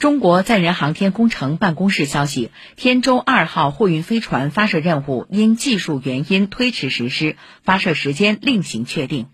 [0.00, 9.28] 中国载人航天工程办公室消息天舟二号货运飞船发射任务因技术原因推迟实施发射时间另行确定。